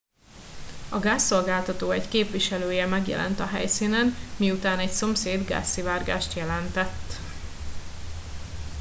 a 0.91 0.99
gázszolgáltató 0.99 1.91
egy 1.91 2.07
képviselője 2.07 2.85
megjelent 2.85 3.39
a 3.39 3.45
helyszínen 3.45 4.13
miután 4.37 4.79
egy 4.79 4.89
szomszéd 4.89 5.45
gázszivárgást 5.45 6.33
jelentett 6.35 7.13